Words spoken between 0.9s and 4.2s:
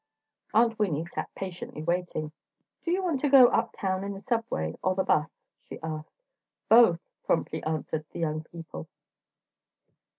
sat patiently waiting. "Do you want to go uptown in